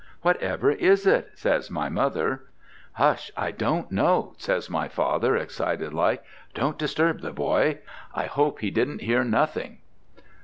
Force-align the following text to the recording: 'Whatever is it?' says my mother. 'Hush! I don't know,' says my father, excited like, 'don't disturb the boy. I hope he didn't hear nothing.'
'Whatever 0.23 0.71
is 0.71 1.05
it?' 1.05 1.29
says 1.35 1.69
my 1.69 1.87
mother. 1.87 2.45
'Hush! 2.93 3.29
I 3.37 3.51
don't 3.51 3.91
know,' 3.91 4.33
says 4.39 4.67
my 4.67 4.87
father, 4.87 5.35
excited 5.35 5.93
like, 5.93 6.23
'don't 6.55 6.79
disturb 6.79 7.21
the 7.21 7.29
boy. 7.31 7.77
I 8.11 8.25
hope 8.25 8.61
he 8.61 8.71
didn't 8.71 9.01
hear 9.01 9.23
nothing.' 9.23 9.77